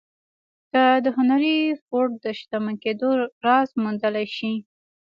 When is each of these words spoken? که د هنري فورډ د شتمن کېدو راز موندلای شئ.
که 0.71 0.83
د 1.05 1.07
هنري 1.17 1.57
فورډ 1.85 2.11
د 2.25 2.25
شتمن 2.39 2.75
کېدو 2.83 3.09
راز 3.45 3.69
موندلای 3.81 4.27
شئ. 4.37 4.55